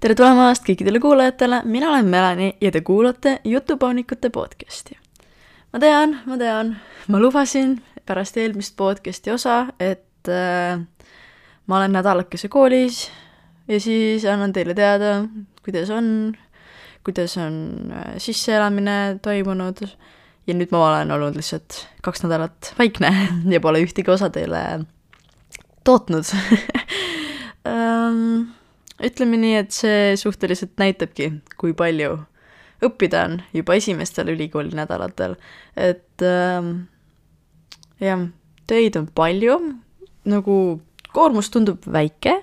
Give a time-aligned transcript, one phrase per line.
[0.00, 4.96] tere tulemast kõikidele kuulajatele, mina olen Melani ja te kuulate Jutupaunikute podcasti.
[5.72, 6.76] ma tean, ma tean,
[7.08, 7.74] ma lubasin
[8.08, 10.80] pärast eelmist podcasti osa, et äh,
[11.66, 13.10] ma olen nädalakese koolis
[13.68, 15.26] ja siis annan teile teada,
[15.64, 16.32] kuidas on,
[17.04, 19.84] kuidas on äh, sisseelamine toimunud.
[20.46, 23.10] Ja nüüd ma olen olnud lihtsalt kaks nädalat vaikne
[23.52, 24.80] ja pole ühtegi osa teile
[25.84, 26.32] tootnud.
[27.68, 28.48] Um,
[29.04, 32.16] ütleme nii, et see suhteliselt näitabki, kui palju
[32.84, 35.36] õppida on juba esimestel ülikooli nädalatel,
[35.76, 36.72] et ähm,
[38.00, 38.26] jah,
[38.70, 39.58] töid on palju,
[40.30, 40.56] nagu
[41.12, 42.38] koormus tundub väike,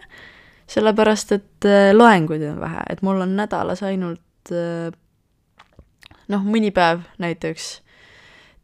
[0.70, 4.92] sellepärast et äh, loenguid on vähe, et mul on nädalas ainult äh,
[6.32, 7.78] noh, mõni päev näiteks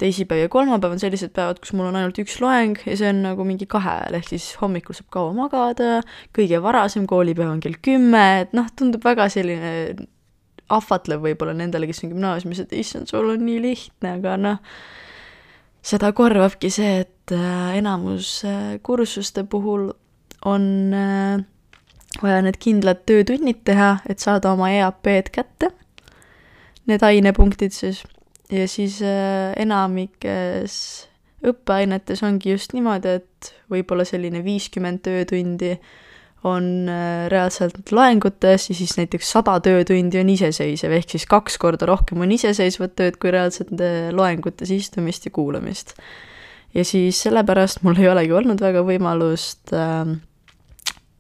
[0.02, 3.22] teisipäev ja kolmapäev on sellised päevad, kus mul on ainult üks loeng ja see on
[3.26, 6.02] nagu mingi kahe ajal, ehk siis hommikul saab kaua magada,
[6.36, 9.72] kõige varasem koolipäev on kell kümme, et noh, tundub väga selline
[10.74, 14.62] ahvatlev võib-olla nendele, kes on gümnaasiumis, et issand, sul on nii lihtne, aga noh,
[15.86, 19.92] seda korvabki see, et äh, enamus äh, kursuste puhul
[20.50, 20.66] on
[20.98, 21.44] äh,
[22.22, 25.72] vaja need kindlad töötunnid teha, et saada oma EAP-d kätte,
[26.90, 28.04] need ainepunktid siis
[28.54, 30.78] ja siis äh, enamikes
[31.44, 35.74] õppeainetes ongi just niimoodi, et võib-olla selline viiskümmend töötundi
[36.48, 41.88] on äh, reaalselt loengutes ja siis näiteks sada töötundi on iseseisev, ehk siis kaks korda
[41.88, 45.96] rohkem on iseseisvat tööd kui reaalselt äh, loengutes istumist ja kuulamist.
[46.74, 50.16] ja siis sellepärast mul ei olegi olnud väga võimalust äh,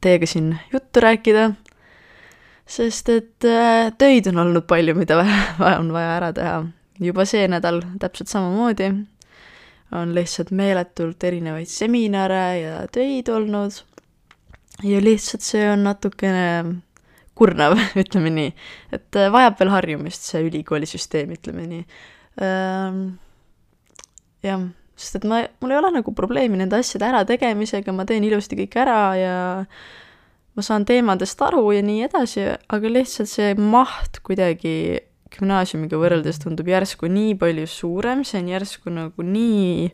[0.03, 1.49] teiega siin juttu rääkida,
[2.67, 3.51] sest et
[3.99, 5.19] töid on olnud palju, mida
[5.79, 6.63] on vaja ära teha
[7.05, 8.91] juba see nädal täpselt samamoodi
[9.93, 13.83] on lihtsalt meeletult erinevaid seminare ja töid olnud
[14.83, 16.47] ja lihtsalt see on natukene
[17.37, 18.53] kurnav, ütleme nii.
[18.93, 21.83] et äh, vajab veel harjumist, see ülikoolisüsteem, ütleme nii.
[22.43, 23.01] Ehm,
[24.45, 24.67] jah,
[24.97, 28.77] sest et ma, mul ei ole nagu probleemi nende asjade ärategemisega, ma teen ilusti kõik
[28.83, 29.37] ära ja
[30.53, 34.75] ma saan teemadest aru ja nii edasi, aga lihtsalt see maht kuidagi
[35.37, 39.89] gümnaasiumiga võrreldes tundub järsku nii palju suurem, see on järsku nagu nii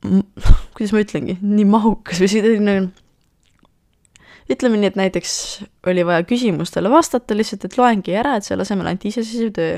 [0.74, 2.76] kuidas ma ütlengi, nii mahukas või selline
[4.50, 5.32] ütleme nii, et näiteks
[5.90, 9.76] oli vaja küsimustele vastata lihtsalt, et loengi ära, et selle asemel anti iseseisev töö.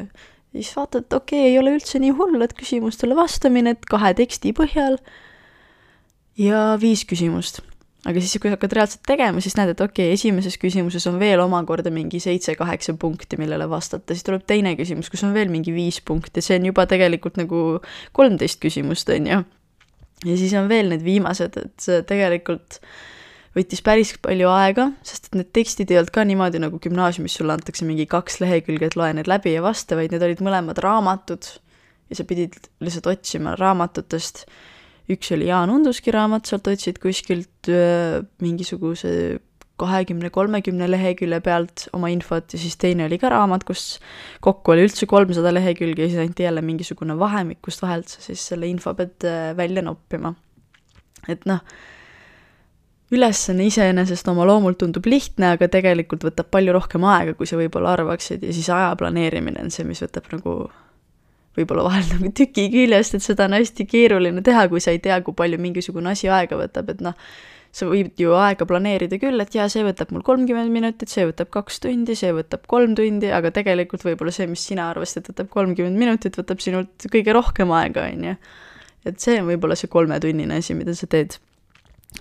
[0.53, 4.15] siis vaatad, et okei okay,, ei ole üldse nii hull, et küsimustele vastamine, et kahe
[4.17, 4.99] teksti põhjal
[6.41, 7.61] ja viis küsimust
[8.09, 11.43] aga siis, kui hakkad reaalselt tegema, siis näed, et okei okay,, esimeses küsimuses on veel
[11.45, 16.01] omakorda mingi seitse-kaheksa punkti, millele vastata, siis tuleb teine küsimus, kus on veel mingi viis
[16.05, 17.63] punkti, see on juba tegelikult nagu
[18.17, 19.41] kolmteist küsimust, on ju.
[20.27, 22.81] ja siis on veel need viimased, et see tegelikult
[23.55, 27.55] võttis päris palju aega, sest et need tekstid ei olnud ka niimoodi, nagu gümnaasiumis sulle
[27.55, 31.51] antakse mingi kaks lehekülge, et loe need läbi ja vasta, vaid need olid mõlemad raamatud.
[32.11, 34.43] Ja sa pidid lihtsalt otsima raamatutest
[35.15, 39.13] üks oli Jaan Unduski raamat, sealt otsid kuskilt öö, mingisuguse
[39.83, 43.97] kahekümne, kolmekümne lehekülje pealt oma infot ja siis teine oli ka raamat, kus
[44.45, 48.45] kokku oli üldse kolmsada lehekülge ja siis anti jälle mingisugune vahemik, kust vahelt sa siis
[48.53, 49.27] selle info pead
[49.59, 50.35] välja noppima.
[51.31, 51.63] et noh,
[53.13, 57.93] ülesanne iseenesest oma loomult tundub lihtne, aga tegelikult võtab palju rohkem aega, kui sa võib-olla
[57.97, 60.57] arvaksid ja siis aja planeerimine on see, mis võtab nagu
[61.59, 65.19] võib-olla vahel nagu tüki küljest, et seda on hästi keeruline teha, kui sa ei tea,
[65.25, 67.17] kui palju mingisugune asi aega võtab, et noh,
[67.73, 71.49] sa võid ju aega planeerida küll, et jaa, see võtab mul kolmkümmend minutit, see võtab
[71.55, 75.49] kaks tundi, see võtab kolm tundi, aga tegelikult võib-olla see, mis sina arvasid, et võtab
[75.55, 78.37] kolmkümmend minutit, võtab sinult kõige rohkem aega, on ju.
[79.09, 81.39] et see on võib-olla see kolmetunnine asi, mida sa teed.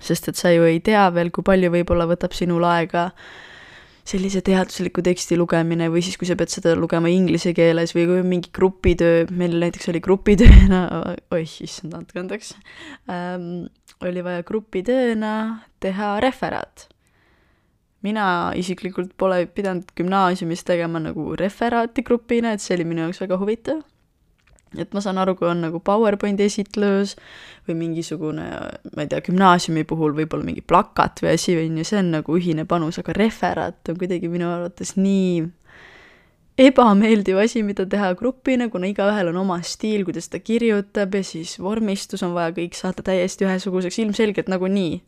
[0.00, 3.51] sest et sa ju ei tea veel, kui palju võib-olla võtab sinul aega äh,
[4.08, 8.22] sellise teadusliku teksti lugemine või siis, kui sa pead seda lugema inglise keeles või kui
[8.22, 10.80] on mingi grupitöö, meil näiteks oli grupitööna
[11.34, 12.54] oih, issand, andke andeks
[13.10, 13.68] ähm,,
[14.02, 15.34] oli vaja grupitööna
[15.82, 16.88] teha referaat.
[18.02, 18.24] mina
[18.58, 23.84] isiklikult pole pidanud gümnaasiumis tegema nagu referaati grupina, et see oli minu jaoks väga huvitav
[24.78, 27.16] et ma saan aru, kui on nagu PowerPointi esitlus
[27.68, 28.46] või mingisugune,
[28.96, 32.38] ma ei tea, gümnaasiumi puhul võib-olla mingi plakat või asi, on ju, see on nagu
[32.38, 35.44] ühine panus, aga referaat on kuidagi minu arvates nii
[36.62, 41.56] ebameeldiv asi, mida teha grupina, kuna igaühel on oma stiil, kuidas ta kirjutab ja siis
[41.60, 45.00] vormistus on vaja kõik saada täiesti ühesuguseks, ilmselgelt nagunii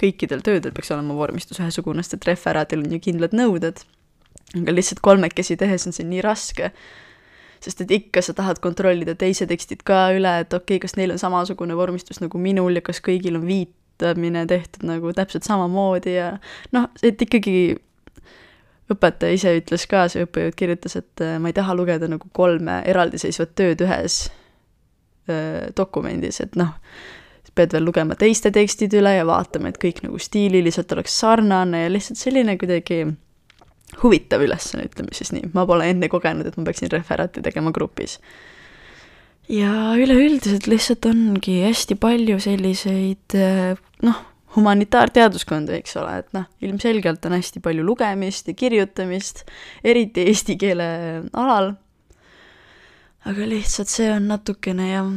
[0.00, 3.84] kõikidel töödel peaks olema vormistus ühesugune, sest et referaadil on ju kindlad nõuded.
[4.54, 6.72] aga lihtsalt kolmekesi tehes on see nii raske
[7.64, 11.14] sest et ikka sa tahad kontrollida teise tekstid ka üle, et okei okay,, kas neil
[11.14, 16.14] on samasugune vormistus nagu minul ja kas kõigil on viit kirjutamine tehtud nagu täpselt samamoodi
[16.14, 16.38] ja
[16.72, 17.76] noh, et ikkagi
[18.90, 22.82] õpetaja ise ütles ka, see õppejõud kirjutas, et äh, ma ei taha lugeda nagu kolme
[22.84, 24.30] eraldiseisvat tööd ühes
[25.28, 26.74] öö, dokumendis, et noh,
[27.54, 31.92] pead veel lugema teiste tekstid üle ja vaatama, et kõik nagu stiililiselt oleks sarnane ja
[31.92, 33.06] lihtsalt selline kuidagi
[34.02, 38.18] huvitav ülesanne, ütleme siis nii, ma pole enne kogenud, et ma peaksin referaati tegema grupis.
[39.48, 43.36] ja üleüldiselt lihtsalt ongi hästi palju selliseid
[44.02, 44.22] noh,
[44.56, 49.44] humanitaarteaduskonda, eks ole, et noh, ilmselgelt on hästi palju lugemist ja kirjutamist,
[49.84, 50.88] eriti eesti keele
[51.32, 51.74] alal,
[53.28, 55.10] aga lihtsalt see on natukene jah,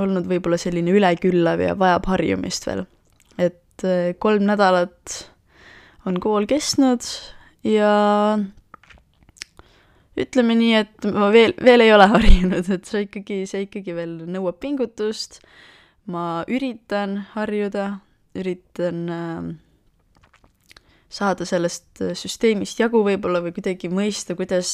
[0.00, 2.86] olnud võib-olla selline üleküllav ja vajab harjumist veel.
[3.38, 3.84] et
[4.20, 5.14] kolm nädalat
[6.06, 7.04] on kool kestnud
[7.66, 7.92] ja
[10.20, 14.14] ütleme nii, et ma veel, veel ei ole harjunud, et see ikkagi, see ikkagi veel
[14.30, 15.40] nõuab pingutust,
[16.10, 17.88] ma üritan harjuda,
[18.38, 19.50] üritan äh,
[21.10, 24.70] saada sellest süsteemist jagu võib-olla või kuidagi mõista, kuidas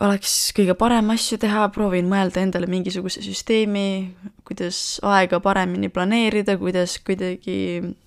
[0.00, 4.14] oleks kõige parem asju teha, proovin mõelda endale mingisuguse süsteemi,
[4.48, 7.58] kuidas aega paremini planeerida, kuidas kuidagi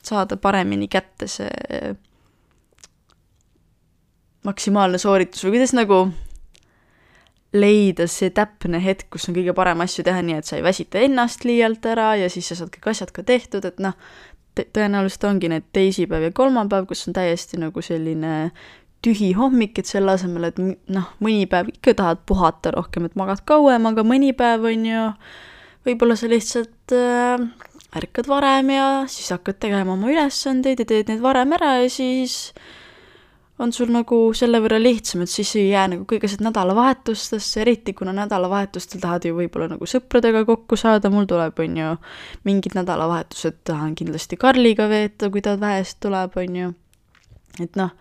[0.03, 1.93] saada paremini kätte see
[4.45, 6.05] maksimaalne sooritus või kuidas nagu
[7.55, 11.01] leida see täpne hetk, kus on kõige parem asju teha, nii et sa ei väsita
[11.05, 13.95] ennast liialt ära ja siis sa saad kõik asjad ka tehtud, et noh,
[14.55, 18.51] tõenäoliselt ongi need teisipäev ja kolmapäev, kus on täiesti nagu selline
[19.05, 23.43] tühi hommik, et selle asemel, et noh, mõni päev ikka tahad puhata rohkem, et magad
[23.47, 25.03] kauem, aga mõni päev on ju,
[25.87, 27.45] võib-olla sa lihtsalt äh,
[27.95, 32.49] ärkad varem ja siis hakkad tegema oma ülesandeid ja teed need varem ära ja siis
[32.55, 32.73] äh,
[33.59, 37.93] on sul nagu selle võrra lihtsam, et siis ei jää nagu kõik asjad nädalavahetustesse, eriti
[37.95, 41.93] kuna nädalavahetustel tahad ju võib-olla nagu sõpradega kokku saada, mul tuleb, on ju,
[42.47, 46.73] mingid nädalavahetused tahan kindlasti Karliga veeta, kui ta vähest tuleb, on ju.
[47.63, 47.95] et noh,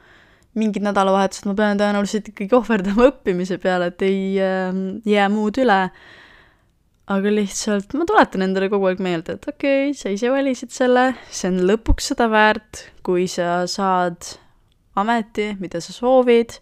[0.59, 4.75] mingid nädalavahetused ma pean tõenäoliselt ikkagi ohverdama õppimise peale, et ei äh,
[5.07, 5.81] jää muud üle.
[7.05, 11.13] aga lihtsalt ma tuletan endale kogu aeg meelde, et okei okay,, sa ise valisid selle,
[11.31, 14.35] see on lõpuks seda väärt, kui sa saad
[15.01, 16.59] ameti, mida sa soovid,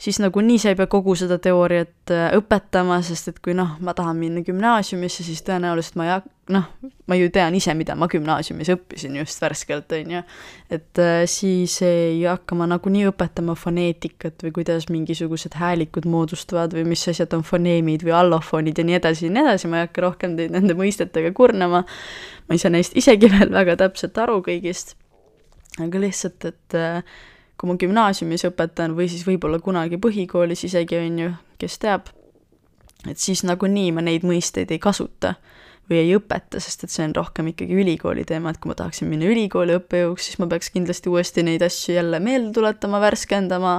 [0.00, 3.94] siis nagunii sa ei pea kogu seda teooriat äh, õpetama, sest et kui noh, ma
[3.96, 6.66] tahan minna gümnaasiumisse, siis tõenäoliselt ma ei hak-, noh,
[7.08, 10.22] ma ju tean ise, mida ma gümnaasiumis õppisin just värskelt, on ju.
[10.74, 16.88] et äh, siis ei hakka ma nagunii õpetama foneetikat või kuidas mingisugused häälikud moodustuvad või
[16.90, 20.08] mis asjad on foneemid või allofoonid ja nii edasi ja nii edasi, ma ei hakka
[20.08, 21.84] rohkem teid nende mõistetega kurnama.
[22.48, 24.98] ma ei saa neist isegi veel väga täpselt aru kõigist.
[25.78, 27.22] aga lihtsalt, et äh,
[27.60, 32.10] kui ma gümnaasiumis õpetan või siis võib-olla kunagi põhikoolis isegi, on ju, kes teab,
[33.08, 35.36] et siis nagunii ma neid mõisteid ei kasuta
[35.90, 39.08] või ei õpeta, sest et see on rohkem ikkagi ülikooli teema, et kui ma tahaksin
[39.10, 43.74] minna ülikooli õppejõuks, siis ma peaks kindlasti uuesti neid asju jälle meelde tuletama, värskendama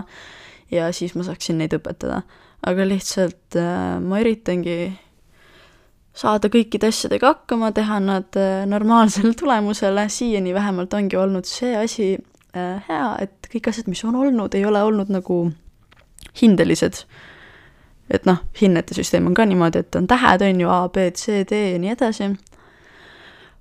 [0.71, 2.21] ja siis ma saaksin neid õpetada.
[2.65, 4.93] aga lihtsalt äh, ma üritangi
[6.15, 12.15] saada kõikide asjadega hakkama, teha nad äh, normaalsele tulemusele, siiani vähemalt ongi olnud see asi,
[12.55, 15.39] hea, et kõik asjad, mis on olnud, ei ole olnud nagu
[16.41, 17.05] hindelised.
[18.09, 21.41] et noh, hinnete süsteem on ka niimoodi, et on tähed, on ju, A, B, C,
[21.49, 22.27] D ja nii edasi,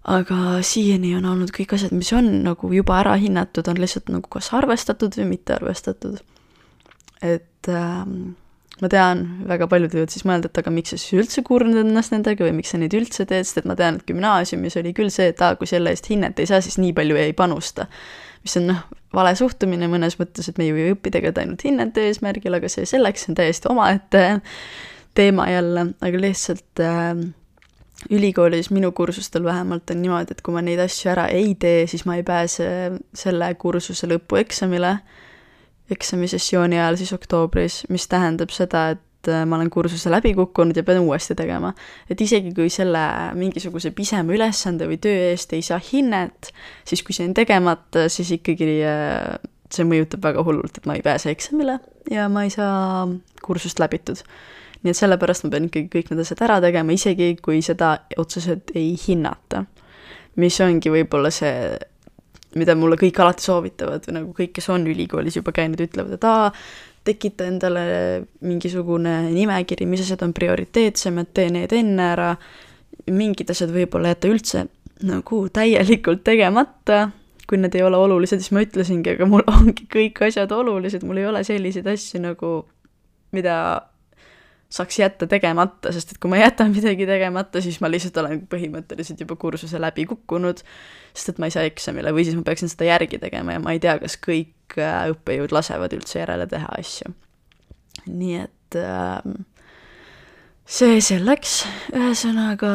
[0.04, 4.28] aga siiani on olnud kõik asjad, mis on nagu juba ära hinnatud, on lihtsalt nagu
[4.28, 6.20] kas arvestatud või mitte arvestatud.
[7.24, 8.34] et ähm,
[8.82, 12.12] ma tean, väga paljud võivad siis mõelda, et aga miks sa siis üldse kurnad ennast
[12.12, 15.12] nendega või miks sa neid üldse teed, sest et ma tean, et gümnaasiumis oli küll
[15.14, 17.88] see, et aa, kui selle eest hinnet ei saa, siis nii palju ei panusta
[18.44, 18.82] mis on noh,
[19.14, 22.86] vale suhtumine mõnes mõttes, et me ju ei õpi tegelikult ainult hinnete eesmärgil, aga see
[22.88, 24.24] selleks on täiesti omaette
[25.14, 27.12] teema jälle, aga lihtsalt äh,
[28.10, 32.04] ülikoolis minu kursustel vähemalt on niimoodi, et kui ma neid asju ära ei tee, siis
[32.08, 32.66] ma ei pääse
[33.16, 34.96] selle kursuse lõpueksamile,
[35.94, 41.02] eksamisessiooni ajal siis oktoobris, mis tähendab seda, et ma olen kursuse läbi kukkunud ja pean
[41.04, 41.72] uuesti tegema.
[42.10, 43.04] et isegi kui selle
[43.38, 46.52] mingisuguse pisema ülesande või töö eest ei saa hinnet,
[46.84, 49.38] siis kui see on tegemata, siis ikkagi äh,
[49.74, 51.78] see mõjutab väga hullult, et ma ei pääse eksamile
[52.10, 53.06] ja ma ei saa
[53.44, 54.20] kursust läbitud.
[54.84, 58.74] nii et sellepärast ma pean ikkagi kõik need asjad ära tegema, isegi kui seda otseselt
[58.76, 59.64] ei hinnata.
[60.36, 61.74] mis ongi võib-olla see
[62.58, 66.26] mida mulle kõik alati soovitavad või nagu kõik, kes on ülikoolis juba käinud, ütlevad, et
[66.28, 66.50] aa,
[67.04, 67.82] tekita endale
[68.44, 72.30] mingisugune nimekiri, mis asjad on prioriteetsemad, tee need enne ära,
[73.12, 74.64] mingid asjad võib-olla jätta üldse
[75.04, 77.08] nagu täielikult tegemata,
[77.48, 81.20] kui need ei ole olulised, siis ma ütlesingi, aga mul ongi kõik asjad olulised, mul
[81.20, 82.52] ei ole selliseid asju nagu,
[83.36, 83.56] mida
[84.74, 89.20] saaks jätta tegemata, sest et kui ma jätan midagi tegemata, siis ma lihtsalt olen põhimõtteliselt
[89.22, 90.64] juba kursuse läbi kukkunud,
[91.14, 93.74] sest et ma ei saa eksamile või siis ma peaksin seda järgi tegema ja ma
[93.76, 97.14] ei tea, kas kõik äh, õppejõud lasevad üldse järele teha asju.
[98.10, 99.22] nii et äh,
[100.66, 101.60] see selleks,
[101.94, 102.74] ühesõnaga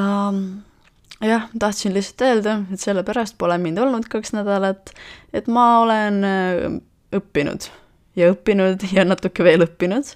[1.26, 4.94] jah, tahtsin lihtsalt öelda, et sellepärast pole mind olnud kaks nädalat,
[5.36, 6.68] et ma olen äh,
[7.20, 7.68] õppinud
[8.20, 10.16] ja õppinud ja natuke veel õppinud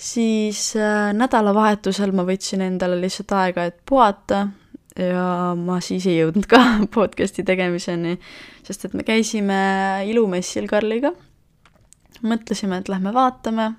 [0.00, 4.46] siis äh, nädalavahetusel ma võtsin endale lihtsalt aega, et puhata.
[4.98, 6.60] Ja ma siis ei jõudnud ka
[6.96, 8.16] podcast'i tegemiseni,
[8.66, 9.60] sest et me käisime
[10.10, 11.12] ilumessil Karliga,
[12.26, 13.70] mõtlesime, et lähme vaatame.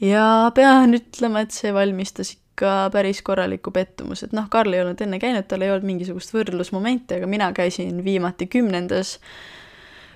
[0.00, 5.02] Ja pean ütlema, et see valmistas ikka päris korraliku pettumuse, et noh, Karl ei olnud
[5.02, 9.16] enne käinud, tal ei olnud mingisugust võrdlusmomenti, aga mina käisin viimati kümnendas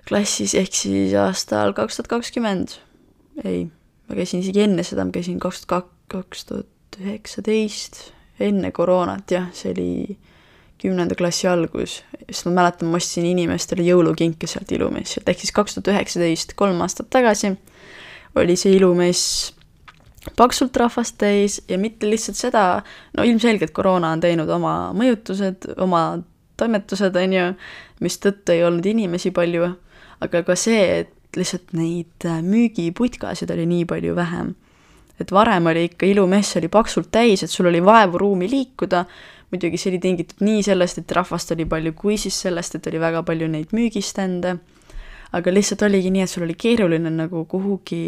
[0.08, 2.78] klassis, ehk siis aastal kaks tuhat kakskümmend,
[3.44, 3.66] ei
[4.10, 8.00] ma käisin isegi enne seda, ma käisin kaks tuhat kaks tuhat üheksateist,
[8.42, 9.90] enne koroonat, jah, see oli
[10.80, 15.76] kümnenda klassi algus, sest ma mäletan, ma ostsin inimestele jõulukinke sealt ilumessilt, ehk siis kaks
[15.76, 17.52] tuhat üheksateist, kolm aastat tagasi,
[18.40, 19.52] oli see ilumess
[20.36, 22.64] paksult rahvast täis ja mitte lihtsalt seda,
[23.16, 26.02] no ilmselgelt koroona on teinud oma mõjutused, oma
[26.60, 27.46] toimetused, on ju,
[28.04, 29.70] mistõttu ei olnud inimesi palju,
[30.24, 34.54] aga ka see, et lihtsalt neid äh, müügiputkasid oli nii palju vähem.
[35.20, 39.04] et varem oli ikka ilumess oli paksult täis, et sul oli vaevu ruumi liikuda,
[39.52, 43.02] muidugi see oli tingitud nii sellest, et rahvast oli palju, kui siis sellest, et oli
[43.02, 44.54] väga palju neid müügistände,
[45.36, 48.00] aga lihtsalt oligi nii, et sul oli keeruline nagu kuhugi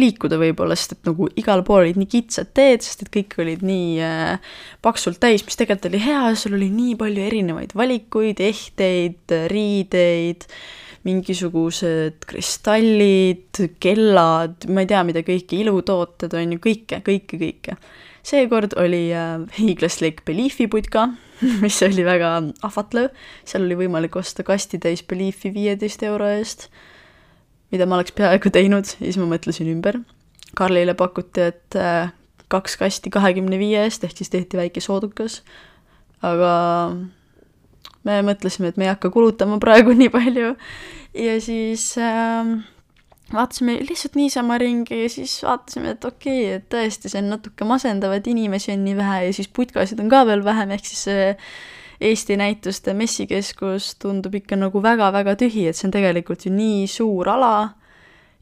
[0.00, 3.60] liikuda võib-olla, sest et nagu igal pool olid nii kitsad teed, sest et kõik olid
[3.66, 9.36] nii äh, paksult täis, mis tegelikult oli hea, sul oli nii palju erinevaid valikuid, ehteid,
[9.52, 10.62] riideid äh,,
[11.06, 17.76] mingisugused kristallid, kellad, ma ei tea, mida kõike, ilutooted on ju, kõike, kõike, kõike.
[18.26, 21.08] seekord oli äh, hiiglaslik Beliefi putka,
[21.64, 23.10] mis oli väga ahvatlev,
[23.48, 26.68] seal oli võimalik osta kastitäis Beliefi viieteist euro eest,
[27.74, 30.02] mida ma oleks peaaegu teinud ja siis ma mõtlesin ümber.
[30.54, 32.12] Karlile pakuti, et äh,
[32.52, 35.40] kaks kasti kahekümne viie eest, ehk siis tehti väike soodukas,
[36.22, 36.52] aga
[38.08, 40.54] me mõtlesime, et me ei hakka kulutama praegu nii palju.
[41.18, 42.54] Ja siis äh,
[43.32, 47.68] vaatasime lihtsalt niisama ringi ja siis vaatasime, et okei okay,, et tõesti, see on natuke
[47.68, 51.06] masendav, et inimesi on nii vähe ja siis putkasid on ka veel vähem, ehk siis
[51.10, 51.28] see
[52.02, 57.28] Eesti näituste messikeskus tundub ikka nagu väga-väga tühi, et see on tegelikult ju nii suur
[57.30, 57.52] ala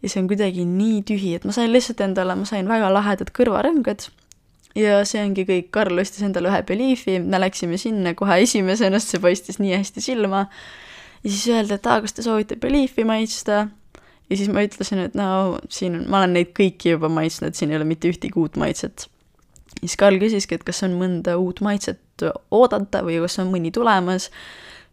[0.01, 3.29] ja see on kuidagi nii tühi, et ma sain lihtsalt endale, ma sain väga lahedad
[3.37, 4.09] kõrvarõngad
[4.79, 9.17] ja see ongi kõik, Karl ostis endale ühe Beliefi, me läksime sinna kohe esimesena, sest
[9.17, 10.47] see paistis nii hästi silma.
[11.25, 13.67] ja siis öeldi, et aa, kas te soovite Beliefi maitsta?
[14.31, 17.73] ja siis ma ütlesin, et no siin on, ma olen neid kõiki juba maitsnud, siin
[17.73, 19.09] ei ole mitte ühtegi uut maitset.
[19.81, 23.73] ja siis Karl küsiski, et kas on mõnda uut maitset oodata või kas on mõni
[23.75, 24.31] tulemas.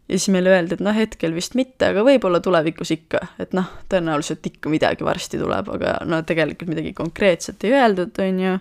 [0.07, 3.69] ja siis meile öeldi, et noh, hetkel vist mitte, aga võib-olla tulevikus ikka, et noh,
[3.91, 8.59] tõenäoliselt ikka midagi varsti tuleb, aga no tegelikult midagi konkreetset ei öeldud, on ju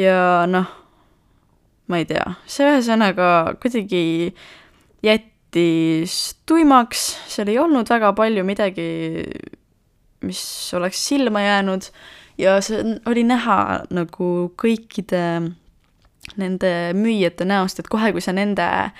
[0.00, 0.68] ja noh,
[1.88, 3.28] ma ei tea, see ühesõnaga
[3.62, 4.32] kuidagi
[5.04, 6.16] jättis
[6.48, 8.86] tuimaks, seal ei olnud väga palju midagi,
[10.22, 10.42] mis
[10.78, 11.90] oleks silma jäänud.
[12.40, 15.52] Ja see oli näha nagu kõikide
[16.40, 18.94] nende müüjate näost, et kohe, kui sa nende äh,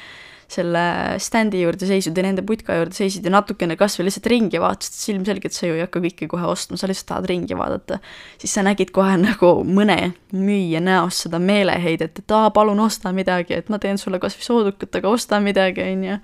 [0.53, 0.83] selle
[1.23, 4.97] standi juurde seisid ja nende putka juurde seisid ja natukene kas või lihtsalt ringi vaatasid,
[4.97, 7.99] siis ilmselgelt sa ju ei hakka kõike kohe ostma, sa lihtsalt tahad ringi vaadata.
[8.43, 13.57] siis sa nägid kohe nagu mõne müüja näost seda meeleheidet, et aa, palun osta midagi,
[13.59, 16.19] et ma teen sulle kas või soodukut, aga osta midagi, on ju.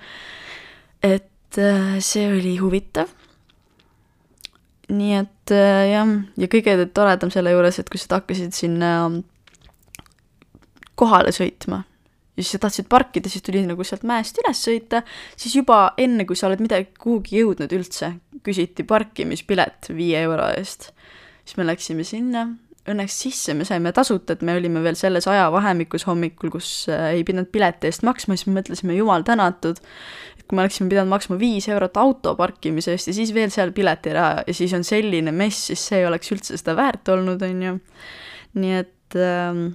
[1.15, 3.15] et äh, see oli huvitav
[4.89, 8.93] nii et äh, jah, ja kõige toredam selle juures, et kui sa hakkasid sinna
[10.99, 11.83] kohale sõitma,
[12.39, 15.03] ja siis sa tahtsid parkida, siis tuli nagu sealt mäest üles sõita,
[15.37, 18.13] siis juba enne, kui sa oled midagi kuhugi jõudnud üldse,
[18.47, 20.93] küsiti parkimispilet viie euro eest.
[21.43, 22.47] siis me läksime sinna,
[22.89, 27.25] õnneks sisse me saime tasuta, et me olime veel selles ajavahemikus hommikul, kus äh, ei
[27.27, 29.81] pidanud pileti eest maksma, siis me mõtlesime, jumal tänatud,
[30.47, 34.47] kui me oleksime pidanud maksma viis eurot auto parkimise eest ja siis veel seal piletiraha
[34.47, 37.75] ja siis on selline mess, siis see ei oleks üldse seda väärt olnud, on ju.
[38.63, 39.67] nii et ähm,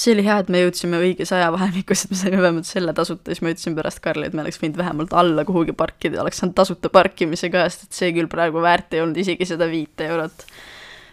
[0.00, 3.42] see oli hea, et me jõudsime õiges ajavahemikus, et me saime vähemalt selle tasuta, siis
[3.44, 6.90] ma ütlesin pärast Karli, et me oleks võinud vähemalt alla kuhugi parkida, oleks saanud tasuta
[6.92, 10.46] parkimise ka, sest et see küll praegu väärt ei olnud isegi seda viite eurot.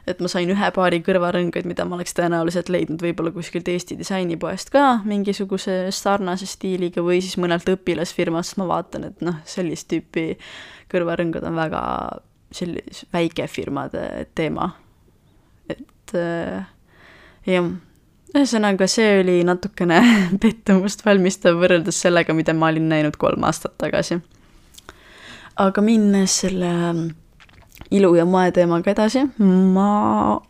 [0.08, 4.72] et ma sain ühe paari kõrvarõngaid, mida ma oleks tõenäoliselt leidnud võib-olla kuskilt Eesti disainipoest
[4.72, 10.38] ka mingisuguse sarnase stiiliga või siis mõnelt õpilasfirmast, ma vaatan, et noh, sellist tüüpi
[10.94, 11.82] kõrvarõngad on väga
[12.56, 14.72] sellis-, väikefirmade teema.
[15.68, 16.64] et äh,
[17.52, 17.68] jah,
[18.36, 20.02] ühesõnaga see oli natukene
[20.42, 24.20] pettumust valmistav võrreldes sellega, mida ma olin näinud kolm aastat tagasi.
[25.58, 26.72] aga minnes selle
[27.94, 29.90] ilu ja moe teemaga edasi, ma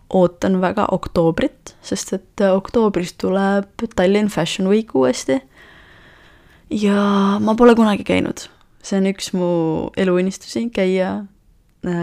[0.10, 5.42] ootan väga oktoobrit, sest et oktoobris tuleb Tallinn Fashion Week uuesti.
[6.70, 7.00] ja
[7.40, 8.48] ma pole kunagi käinud,
[8.82, 9.50] see on üks mu
[9.98, 11.37] eluunistusi, käia Äh,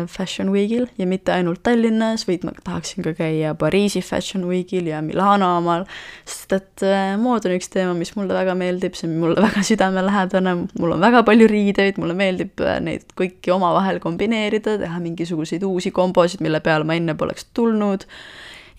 [0.09, 5.01] Fashion Weekil ja mitte ainult Tallinnas, vaid ma tahaksin ka käia Pariisi Fashion Weekil ja
[5.03, 5.85] Milano omal,
[6.25, 9.65] sest et äh, mood on üks teema, mis mulle väga meeldib, see on mulle väga
[9.67, 15.67] südamelähedane, mul on väga palju riideid, mulle meeldib äh, neid kõiki omavahel kombineerida, teha mingisuguseid
[15.67, 18.07] uusi kombosid, mille peale ma enne poleks tulnud,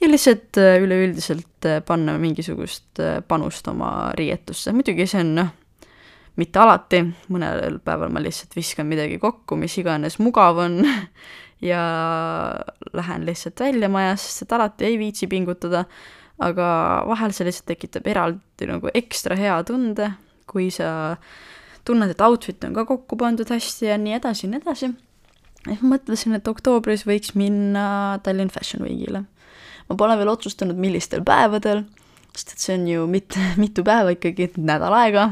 [0.01, 5.53] ja lihtsalt üleüldiselt panna mingisugust panust oma riietusse, muidugi see on noh,
[6.39, 7.01] mitte alati,
[7.31, 10.81] mõnel päeval ma lihtsalt viskan midagi kokku, mis iganes mugav on
[11.71, 11.81] ja
[12.93, 15.85] lähen lihtsalt välja majast, sest et alati ei viitsi pingutada,
[16.43, 16.67] aga
[17.07, 20.11] vahel see lihtsalt tekitab eraldi nagu ekstra hea tunde,
[20.49, 21.15] kui sa
[21.87, 24.91] tunned, et outfit on ka kokku pandud hästi ja nii edasi ja nii edasi.
[25.65, 29.23] ja ma mõtlesin, et oktoobris võiks minna Tallinn Fashion Weekile.
[29.87, 31.85] ma pole veel otsustanud, millistel päevadel,
[32.35, 35.29] sest et see on ju mit-, mitu päeva ikkagi, nädal aega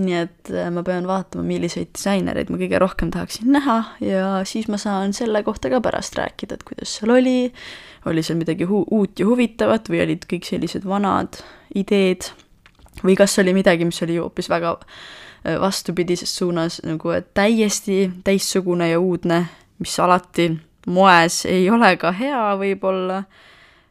[0.00, 4.68] nii et äh, ma pean vaatama, milliseid disainereid ma kõige rohkem tahaksin näha ja siis
[4.72, 7.52] ma saan selle kohta ka pärast rääkida, et kuidas seal oli,
[8.06, 11.40] oli seal midagi uut ja huvitavat või olid kõik sellised vanad
[11.74, 12.30] ideed?
[13.04, 19.00] Või kas oli midagi, mis oli hoopis väga äh, vastupidises suunas nagu täiesti teistsugune ja
[19.00, 19.44] uudne,
[19.78, 20.50] mis alati
[20.86, 23.22] moes ei ole ka hea võib-olla,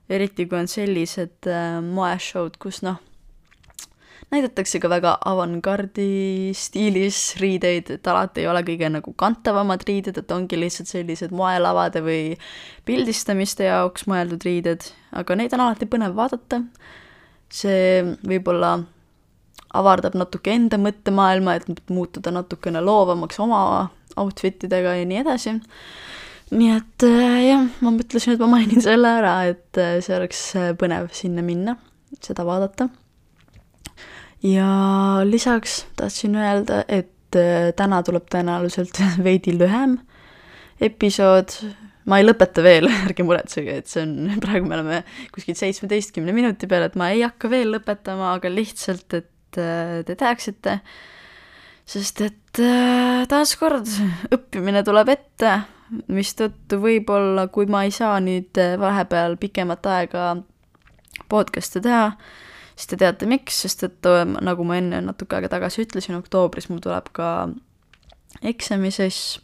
[0.10, 3.02] eriti kui on sellised äh, moeshow'd, kus noh,
[4.34, 10.34] näidatakse ka väga avangardi stiilis riideid, et alati ei ole kõige nagu kantavamad riided, et
[10.34, 12.34] ongi lihtsalt sellised moelavade või
[12.88, 16.64] pildistamiste jaoks mõeldud riided, aga neid on alati põnev vaadata.
[17.56, 18.80] see võib-olla
[19.78, 23.62] avardab natuke enda mõttemaailma, et muutuda natukene loovamaks oma
[24.18, 25.60] outfit idega ja nii edasi.
[26.52, 30.44] nii et äh, jah, ma mõtlesin, et ma mainin selle ära, et äh, see oleks
[30.58, 31.78] äh, põnev sinna minna,
[32.22, 32.90] seda vaadata
[34.44, 40.00] ja lisaks tahtsin öelda, et äh, täna tuleb tõenäoliselt veidi lühem
[40.84, 41.56] episood,
[42.10, 45.04] ma ei lõpeta veel, ärge muretsege, et see on, praegu me oleme
[45.36, 50.18] kuskil seitsmeteistkümne minuti peal, et ma ei hakka veel lõpetama, aga lihtsalt, et äh, te
[50.20, 50.80] teaksite,
[51.86, 53.90] sest et äh, taaskord
[54.34, 55.60] õppimine tuleb ette,
[56.10, 60.32] mistõttu võib-olla, kui ma ei saa nüüd vahepeal pikemat aega
[61.30, 62.08] podcast'e teha,
[62.76, 64.10] siis te teate, miks, sest et
[64.44, 67.30] nagu ma enne natuke aega tagasi ütlesin, oktoobris mul tuleb ka
[68.44, 69.40] eksamisess,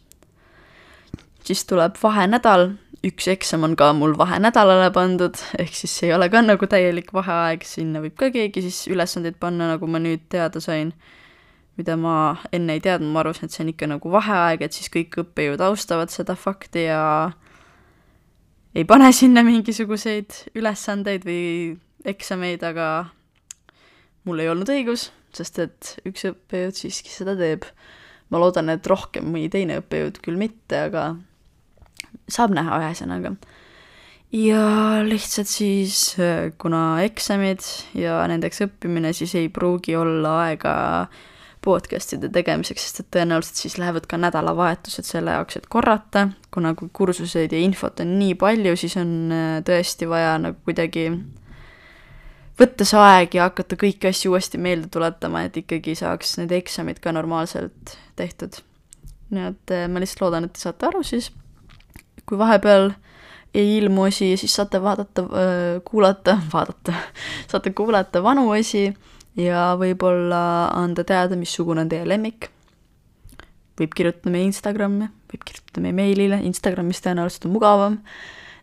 [1.46, 6.42] siis tuleb vahenädal, üks eksam on ka mul vahenädalale pandud, ehk siis ei ole ka
[6.44, 10.92] nagu täielik vaheaeg, sinna võib ka keegi siis ülesandeid panna, nagu ma nüüd teada sain,
[11.80, 14.92] mida ma enne ei teadnud, ma arvasin, et see on ikka nagu vaheaeg, et siis
[14.92, 17.32] kõik õppejõud austavad seda fakti ja
[18.76, 21.42] ei pane sinna mingisuguseid ülesandeid või
[22.08, 22.86] eksameid, aga
[24.28, 27.66] mul ei olnud õigus, sest et üks õppejõud siiski seda teeb.
[28.32, 31.16] ma loodan, et rohkem mõni teine õppejõud küll mitte, aga
[32.32, 33.34] saab näha, ühesõnaga.
[34.32, 34.62] ja
[35.04, 36.14] lihtsalt siis,
[36.58, 37.66] kuna eksamid
[37.98, 40.74] ja nendeks õppimine, siis ei pruugi olla aega
[41.62, 46.90] podcast'ide tegemiseks, sest et tõenäoliselt siis lähevad ka nädalavahetused selle jaoks, et korrata, kuna kui
[46.92, 51.06] kursuseid ja infot on nii palju, siis on äh, tõesti vaja nagu kuidagi
[52.60, 57.00] võtta see aeg ja hakata kõiki asju uuesti meelde tuletama, et ikkagi saaks need eksamid
[57.02, 58.60] ka normaalselt tehtud.
[59.32, 61.30] nii et eh, ma lihtsalt loodan, et te saate aru siis,
[62.28, 62.92] kui vahepeal
[63.54, 65.24] ei ilmu osi, siis saate vaadata,
[65.84, 66.94] kuulata, vaadata,
[67.50, 68.86] saate kuulata vanu osi
[69.36, 70.42] ja võib-olla
[70.76, 72.50] anda teada, missugune on teie lemmik.
[73.80, 78.00] võib kirjutada meie Instagrami, võib kirjutada meie meilile, Instagramis tõenäoliselt on mugavam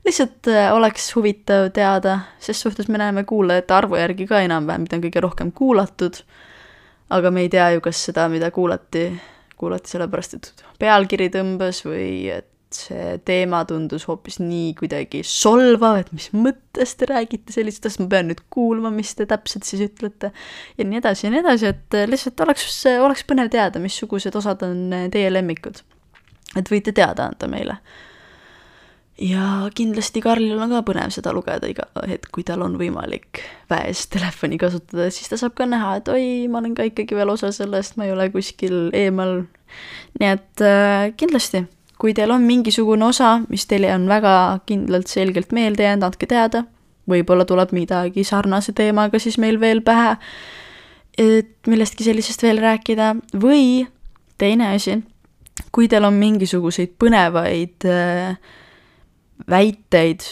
[0.06, 4.98] lihtsalt äh, oleks huvitav teada, ses suhtes me näeme kuulajate arvu järgi ka enam-vähem, mida
[4.98, 6.22] on kõige rohkem kuulatud,
[7.16, 9.10] aga me ei tea ju, kas seda, mida kuulati,
[9.60, 16.12] kuulati sellepärast, et pealkiri tõmbas või et see teema tundus hoopis nii kuidagi solvav, et
[16.14, 20.30] mis mõttes te räägite sellist asja, ma pean nüüd kuulma, mis te täpselt siis ütlete,
[20.78, 22.68] ja nii edasi ja nii edasi, et lihtsalt oleks,
[23.02, 25.82] oleks põnev teada, missugused osad on teie lemmikud.
[26.58, 27.80] et võite teada anda meile
[29.22, 34.06] ja kindlasti Karlil on ka põnev seda lugeda iga hetk, kui tal on võimalik väes
[34.12, 37.52] telefoni kasutada, siis ta saab ka näha, et oi, ma olen ka ikkagi veel osa
[37.56, 39.44] sellest, ma ei ole kuskil eemal.
[40.20, 41.66] nii et äh, kindlasti,
[42.00, 44.34] kui teil on mingisugune osa, mis teile on väga
[44.70, 46.64] kindlalt selgelt meelde jäänud, andke teada,
[47.10, 50.16] võib-olla tuleb midagi sarnase teemaga siis meil veel pähe,
[51.20, 53.84] et millestki sellisest veel rääkida, või
[54.40, 55.02] teine asi,
[55.76, 58.40] kui teil on mingisuguseid põnevaid äh,
[59.50, 60.26] väiteid,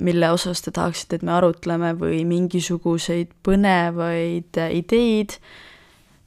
[0.00, 5.36] mille osas te tahaksite, et me arutleme või mingisuguseid põnevaid äh, ideid,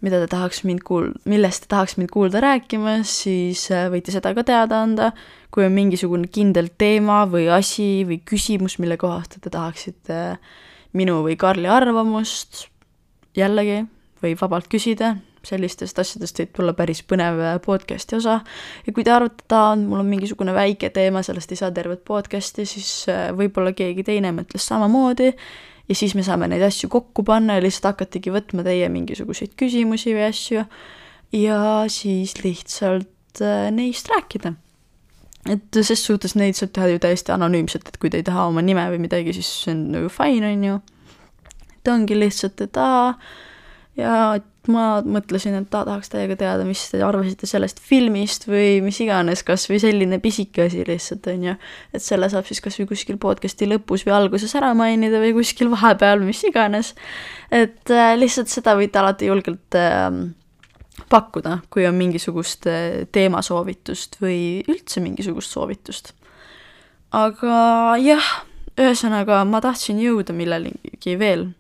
[0.06, 4.36] mida te tahaks mind kuul-, millest te tahaks mind kuulda rääkimas, siis äh, võite seda
[4.38, 5.12] ka teada anda.
[5.56, 10.18] kui on mingisugune kindel teema või asi või küsimus, mille kohta te tahaksite
[10.92, 12.66] minu või Karli arvamust,
[13.40, 13.86] jällegi
[14.20, 15.16] võib vabalt küsida,
[15.48, 18.40] sellistest asjadest võib tulla päris põnev äh, podcast'i osa.
[18.86, 22.04] ja kui te arvate, et aa, mul on mingisugune väike teema, sellest ei saa tervet
[22.08, 25.32] podcast'i, siis äh, võib-olla keegi teine mõtles samamoodi
[25.90, 30.16] ja siis me saame neid asju kokku panna ja lihtsalt hakatigi võtma teie mingisuguseid küsimusi
[30.16, 30.66] või asju
[31.36, 31.60] ja
[31.92, 34.54] siis lihtsalt äh, neist rääkida.
[35.50, 38.64] et ses suhtes neid saab teha ju täiesti anonüümselt, et kui te ei taha oma
[38.66, 40.80] nime või midagi, siis see on nagu fine, on ju.
[41.78, 43.14] et ongi lihtsalt, et aa,
[44.00, 48.80] ja et ma mõtlesin, et ta tahaks teiega teada, mis te arvasite sellest filmist või
[48.86, 51.56] mis iganes, kas või selline pisike asi lihtsalt, on ju.
[51.94, 55.70] et selle saab siis kas või kuskil podcast'i lõpus või alguses ära mainida või kuskil
[55.74, 56.94] vahepeal, mis iganes.
[57.52, 60.10] et äh, lihtsalt seda võite alati julgelt äh,
[61.12, 66.14] pakkuda, kui on mingisugust äh, teemasoovitust või üldse mingisugust soovitust.
[67.16, 68.32] aga jah,
[68.76, 71.52] ühesõnaga ma tahtsin jõuda millelegi veel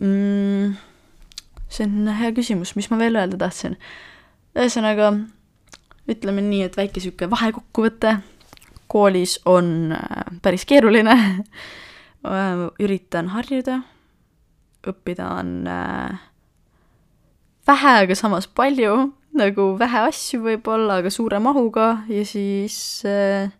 [0.00, 0.94] mm
[1.76, 3.76] see on hea küsimus, mis ma veel öelda tahtsin.
[4.56, 5.12] ühesõnaga,
[6.08, 8.14] ütleme nii, et väike niisugune vahekokkuvõte,
[8.88, 11.16] koolis on äh, päris keeruline.
[12.26, 13.76] Äh, üritan harjuda,
[14.82, 16.16] õppida on äh,
[17.68, 22.00] vähe, aga samas palju, nagu vähe asju võib-olla, aga suure mahuga.
[22.10, 23.52] Ja siis äh,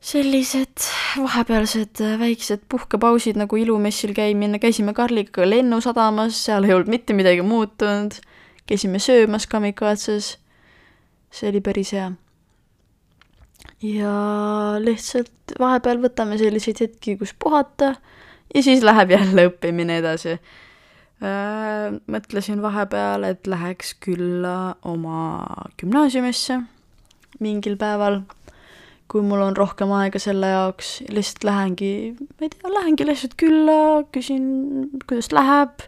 [0.00, 0.84] sellised
[1.18, 7.42] vahepealsed äh, väiksed puhkepausid nagu ilumessil käimine, käisime Karliga lennusadamas, seal ei olnud mitte midagi
[7.42, 8.20] muutunud,
[8.68, 10.36] käisime söömas Kamikatses,
[11.34, 12.12] see oli päris hea.
[13.82, 14.14] ja
[14.82, 17.96] lihtsalt vahepeal võtame selliseid hetki, kus puhata
[18.54, 21.98] ja siis läheb jälle õppimine edasi äh,.
[22.06, 25.42] mõtlesin vahepeal, et läheks külla oma
[25.80, 26.62] gümnaasiumisse
[27.42, 28.22] mingil päeval
[29.08, 33.78] kui mul on rohkem aega selle jaoks, lihtsalt lähengi, ma ei tea, lähengi lihtsalt külla,
[34.12, 34.44] küsin,
[35.08, 35.84] kuidas läheb,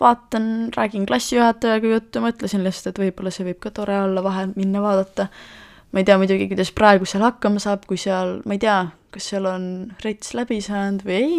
[0.00, 4.80] vaatan, räägin klassijuhatajaga juttu, mõtlesin lihtsalt, et võib-olla see võib ka tore olla vahel minna
[4.84, 5.28] vaadata.
[5.92, 8.80] ma ei tea muidugi, kuidas praegu seal hakkama saab, kui seal, ma ei tea,
[9.12, 9.64] kas seal on
[10.04, 11.36] rets läbi saanud või ei,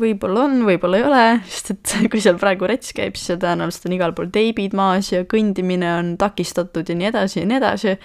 [0.00, 3.96] võib-olla on, võib-olla ei ole, sest et kui seal praegu rets käib, siis tõenäoliselt on
[3.96, 7.96] igal pool teibid maas ja kõndimine on takistatud ja nii edasi ja nii edasi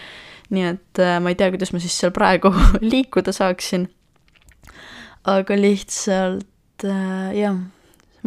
[0.53, 2.51] nii et äh, ma ei tea, kuidas ma siis seal praegu
[2.93, 3.88] liikuda saaksin.
[5.27, 7.60] aga lihtsalt äh, jah,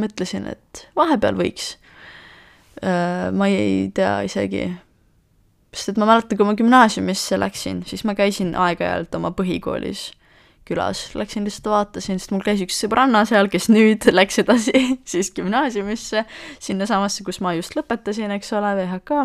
[0.00, 1.74] mõtlesin, et vahepeal võiks
[2.84, 3.30] äh,.
[3.32, 4.68] ma ei tea isegi,
[5.72, 10.10] sest et ma mäletan, kui ma gümnaasiumisse läksin, siis ma käisin aeg-ajalt oma põhikoolis
[10.70, 15.32] külas, läksin lihtsalt vaatasin, sest mul käis üks sõbranna seal, kes nüüd läks edasi siis
[15.36, 16.26] gümnaasiumisse,
[16.62, 19.24] sinnasamasse, kus ma just lõpetasin, eks ole, VHK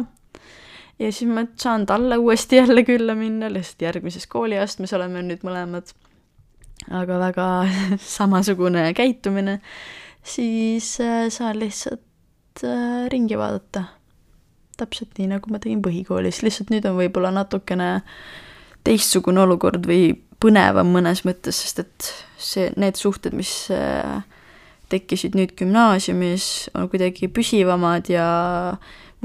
[1.00, 5.92] ja siis ma saan talle uuesti jälle külla minna, lihtsalt järgmises kooliastmes oleme nüüd mõlemad.
[6.92, 7.48] aga väga
[8.18, 9.60] samasugune käitumine,
[10.24, 13.84] siis äh, saan lihtsalt äh, ringi vaadata.
[14.78, 18.02] täpselt nii, nagu ma tegin põhikoolis, lihtsalt nüüd on võib-olla natukene
[18.84, 24.20] teistsugune olukord või põnevam mõnes mõttes, sest et see, need suhted, mis äh,
[24.92, 28.28] tekkisid nüüd gümnaasiumis, on kuidagi püsivamad ja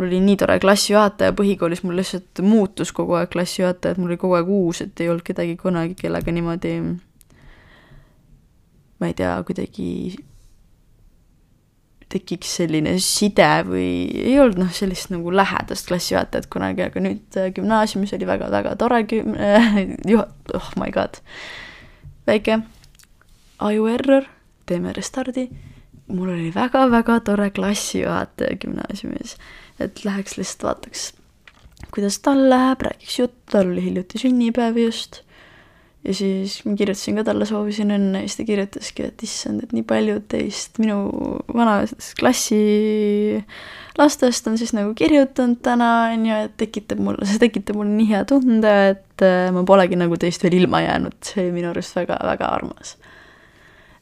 [0.01, 4.17] mul oli nii tore klassijuhataja põhikoolis, mul lihtsalt muutus kogu aeg klassijuhataja, et mul oli
[4.23, 6.73] kogu aeg uus, et ei olnud kedagi kunagi, kellega niimoodi
[9.01, 9.91] ma ei tea, kuidagi
[12.11, 13.91] tekiks selline side või
[14.25, 19.05] ei olnud noh, sellist nagu lähedast klassijuhatajat kunagi, aga nüüd äh, gümnaasiumis oli väga-väga tore
[19.11, 19.83] güm- äh,,
[20.13, 21.21] juht-, oh my god,
[22.27, 22.63] väike
[23.61, 24.27] ajuerror,
[24.67, 25.51] teeme restardi,
[26.09, 29.37] mul oli väga-väga tore klassijuhataja gümnaasiumis
[29.81, 31.09] et läheks lihtsalt vaataks,
[31.95, 35.23] kuidas tal läheb, räägiks juttu, tal oli hiljuti sünnipäev just.
[36.05, 39.75] ja siis ma kirjutasin ka talle, soovisin õnne ja siis ta kirjutaski, et issand, et
[39.77, 41.03] nii paljud teist minu
[41.53, 42.61] vanast klassi
[44.01, 48.09] lastest on siis nagu kirjutanud täna, on ju, et tekitab mulle, see tekitab mulle nii
[48.15, 51.97] hea tunde, et äh, ma polegi nagu teist veel ilma jäänud, see oli minu arust
[51.99, 52.97] väga-väga armas.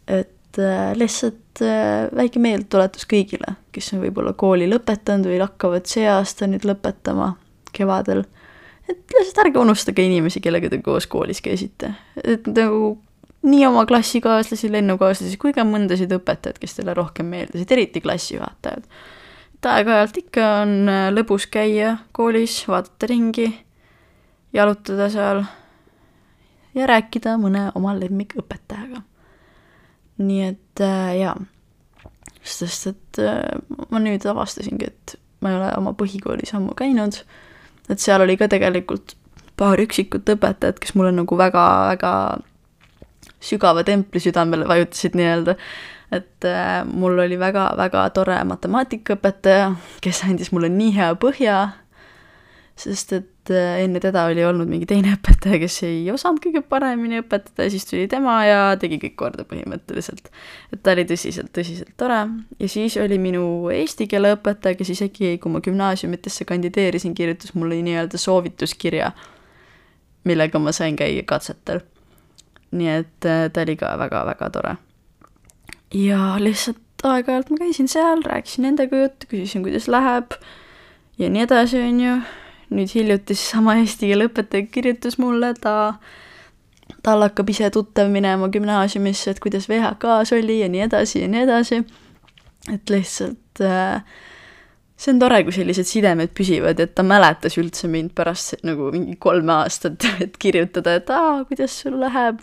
[0.09, 5.87] et et äh, lihtsalt äh, väike meeldetuletus kõigile, kes on võib-olla kooli lõpetanud või hakkavad
[5.87, 7.35] see aasta nüüd lõpetama
[7.73, 8.25] kevadel.
[8.89, 11.95] et lihtsalt ärge unustage inimesi, kellega te koos koolis käisite.
[12.25, 12.99] et nagu
[13.43, 18.83] nii oma klassikaaslasi, lennukaaslasi kui ka mõndasid õpetajaid, kes teile rohkem meeldisid, eriti klassijuhatajad.
[19.55, 23.53] et aeg-ajalt ikka on äh, lõbus käia koolis, vaadata ringi,
[24.53, 25.45] jalutada seal
[26.75, 29.03] ja rääkida mõne oma lemmikõpetajaga.
[30.19, 31.37] Nii et äh, jaa,
[32.43, 33.59] sest et äh,
[33.91, 37.21] ma nüüd avastasingi, et ma ei ole oma põhikoolis ammu käinud,
[37.89, 39.15] et seal oli ka tegelikult
[39.59, 42.13] paar üksikut õpetajat, kes mulle nagu väga-väga
[43.43, 45.57] sügava templi südamele vajutasid nii-öelda.
[46.13, 51.57] et äh, mul oli väga-väga tore matemaatikaõpetaja, kes andis mulle nii hea põhja,
[52.79, 57.21] sest et äh, enne teda oli olnud mingi teine õpetaja, kes ei osanud kõige paremini
[57.23, 60.31] õpetada ja siis tuli tema ja tegi kõik korda põhimõtteliselt.
[60.73, 62.21] et ta oli tõsiselt, tõsiselt tore
[62.59, 67.83] ja siis oli minu eesti keele õpetaja, kes isegi, kui ma gümnaasiumitesse kandideerisin, kirjutas mulle
[67.83, 69.13] nii-öelda soovituskirja,
[70.29, 71.83] millega ma sain käia katsetel
[72.71, 74.77] nii et äh, ta oli ka väga-väga tore.
[75.95, 80.35] ja lihtsalt aeg-ajalt ma käisin seal, rääkisin nendega juttu, küsisin, kuidas läheb
[81.19, 82.19] ja nii edasi, on ju.
[82.75, 85.75] Nüüd hiljuti seesama eesti keele õpetaja kirjutas mulle, ta,
[87.05, 91.45] tal hakkab ise tuttav minema gümnaasiumisse, et kuidas VHK-s oli ja nii edasi ja nii
[91.47, 91.85] edasi.
[92.73, 94.03] et lihtsalt äh,
[94.99, 99.17] see on tore, kui sellised sidemed püsivad, et ta mäletas üldse mind pärast nagu mingi
[99.23, 102.43] kolme aastat, et kirjutada, et aa, kuidas sul läheb.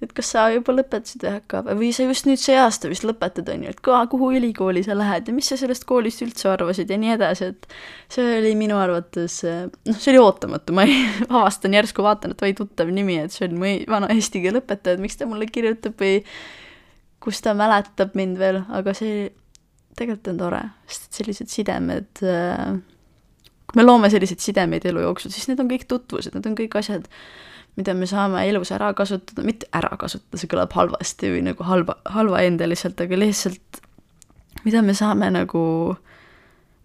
[0.00, 3.66] Et kas sa juba lõpetasid VHK või sa just nüüd see aasta vist lõpetad, on
[3.66, 6.96] ju, et ka, kuhu ülikooli sa lähed ja mis sa sellest koolist üldse arvasid ja
[7.00, 7.68] nii edasi, et
[8.12, 12.54] see oli minu arvates, noh, see oli ootamatu, ma ei, avastan järsku, vaatan, et oi,
[12.56, 16.00] tuttav nimi, et see on mu vana eesti keele õpetaja, et miks ta mulle kirjutab
[16.00, 16.22] või
[17.20, 19.28] kus ta mäletab mind veel, aga see
[19.98, 22.72] tegelikult on tore, sest et sellised sidemed, äh,
[23.68, 26.80] kui me loome selliseid sidemeid elu jooksul, siis need on kõik tutvused, need on kõik
[26.80, 27.04] asjad,
[27.80, 31.96] mida me saame elus ära kasutada, mitte ära kasutada, see kõlab halvasti või nagu halba,
[32.12, 33.80] halvaendeliselt, aga lihtsalt
[34.64, 35.64] mida me saame nagu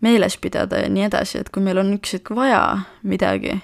[0.06, 2.62] meeles pidada ja nii edasi, et kui meil on üks hetk vaja
[3.08, 3.58] midagi,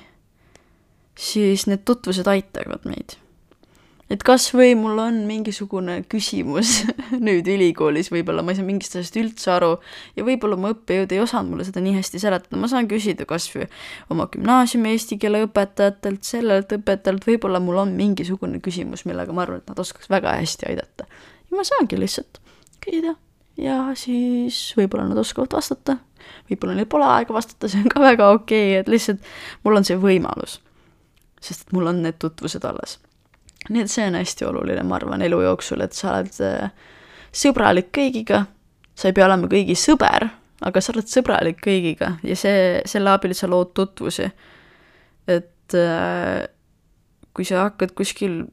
[1.19, 3.17] siis need tutvused aitavad meid
[4.11, 6.81] et kas või mul on mingisugune küsimus
[7.25, 9.71] nüüd ülikoolis, võib-olla ma ei saa mingist asjast üldse aru
[10.17, 13.47] ja võib-olla mu õppejõud ei osanud mulle seda nii hästi seletada, ma saan küsida kas
[13.53, 13.67] või
[14.11, 19.61] oma gümnaasiumi eesti keele õpetajatelt, sellelt õpetajalt, võib-olla mul on mingisugune küsimus, millega ma arvan,
[19.63, 21.07] et nad oskaks väga hästi aidata.
[21.07, 22.41] ja ma saangi lihtsalt
[22.83, 23.15] küsida
[23.61, 26.01] ja siis võib-olla nad oskavad vastata,
[26.49, 29.23] võib-olla neil pole aega vastata, see on ka väga okei okay,, et lihtsalt
[29.63, 30.59] mul on see võimalus.
[31.41, 32.99] sest et mul on need tutvused alles
[33.69, 36.71] nii et see on hästi oluline, ma arvan, elu jooksul, et sa oled äh,
[37.31, 38.45] sõbralik kõigiga,
[38.97, 40.27] sa ei pea olema kõigi sõber,
[40.65, 44.29] aga sa oled sõbralik kõigiga ja see, selle abil sa lood tutvusi.
[45.27, 46.47] et äh,
[47.33, 48.43] kui sa hakkad kuskil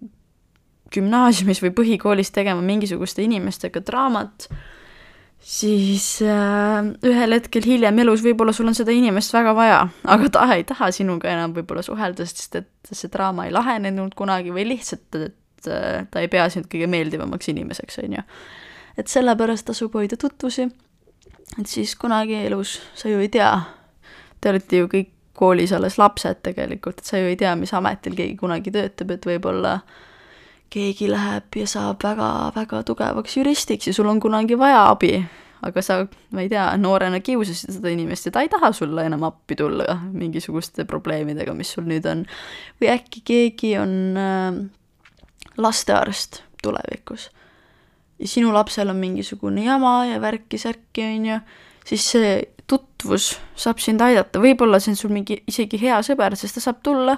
[0.94, 4.48] gümnaasiumis või põhikoolis tegema mingisuguste inimestega draamat,
[5.40, 10.46] siis äh, ühel hetkel hiljem elus võib-olla sul on seda inimest väga vaja, aga ta
[10.54, 15.20] ei taha sinuga enam võib-olla suhelda, sest et see draama ei lahenenud kunagi või lihtsalt,
[15.20, 18.26] et äh, ta ei pea sind kõige meeldivamaks inimeseks, on ju.
[18.98, 20.68] et sellepärast tasub hoida tutvusi,
[21.58, 23.52] et siis kunagi elus sa ju ei tea,
[24.40, 28.16] te olete ju kõik koolis alles lapsed tegelikult, et sa ju ei tea, mis ametil
[28.18, 30.06] keegi kunagi töötab, et võib-olla äh,
[30.70, 35.12] keegi läheb ja saab väga-väga tugevaks juristiks ja sul on kunagi vaja abi,
[35.64, 36.00] aga sa,
[36.34, 39.96] ma ei tea, noorena kiusasid seda inimest ja ta ei taha sulle enam appi tulla
[40.12, 42.26] mingisuguste probleemidega, mis sul nüüd on.
[42.80, 44.60] või äkki keegi on äh,
[45.58, 47.30] lastearst tulevikus.
[48.18, 51.40] Ja sinu lapsel on mingisugune jama ja värki-särki, on ju,
[51.86, 52.32] siis see
[52.68, 56.82] tutvus saab sind aidata, võib-olla see on sul mingi isegi hea sõber, sest ta saab
[56.84, 57.16] tulla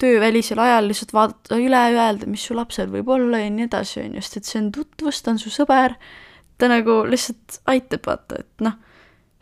[0.00, 4.16] töövälisel ajal lihtsalt vaadata üle, öelda, mis su lapsel võib olla ja nii edasi, on
[4.18, 5.94] ju, sest et see on tutvus, ta on su sõber,
[6.58, 8.78] ta nagu lihtsalt aitab, vaata, et noh,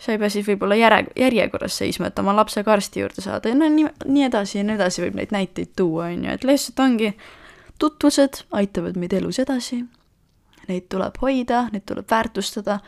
[0.02, 3.56] sa ei pea siis võib-olla järe, järjekorras seisma, et oma lapsega arsti juurde saada ja
[3.58, 6.84] no nii, nii edasi ja nii edasi võib neid näiteid tuua, on ju, et lihtsalt
[6.84, 7.12] ongi,
[7.82, 9.82] tutvused aitavad meid elus edasi,
[10.68, 12.80] neid tuleb hoida, neid tuleb väärtustada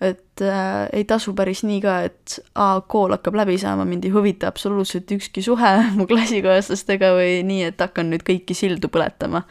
[0.00, 4.14] et äh, ei tasu päris nii ka, et aa, kool hakkab läbi saama, mind ei
[4.14, 9.42] huvita absoluutselt ükski suhe mu klassikaaslastega või nii, et hakkan nüüd kõiki sildu põletama.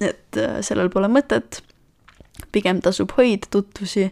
[0.00, 1.60] et äh, sellel pole mõtet,
[2.54, 4.06] pigem tasub hoida tutvusi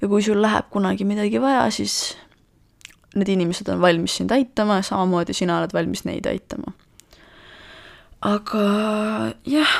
[0.00, 2.16] ja kui sul läheb kunagi midagi vaja, siis
[3.16, 6.74] need inimesed on valmis sind aitama samamoodi sina oled valmis neid aitama.
[8.20, 8.66] aga
[9.48, 9.72] jah,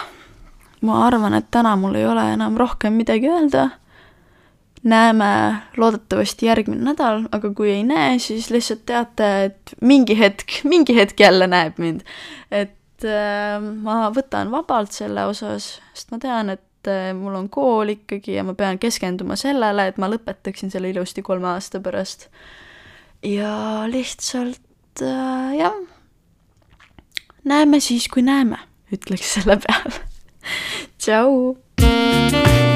[0.81, 3.69] ma arvan, et täna mul ei ole enam rohkem midagi öelda
[4.83, 10.97] näeme loodetavasti järgmine nädal, aga kui ei näe, siis lihtsalt teate, et mingi hetk, mingi
[10.97, 12.01] hetk jälle näeb mind.
[12.51, 17.95] et äh, ma võtan vabalt selle osas, sest ma tean, et äh, mul on kool
[17.97, 22.31] ikkagi ja ma pean keskenduma sellele, et ma lõpetaksin selle ilusti kolme aasta pärast.
[23.23, 25.77] ja lihtsalt äh, jah,
[27.45, 28.59] näeme siis, kui näeme,
[28.93, 30.09] ütleks selle peale
[31.01, 32.70] tšau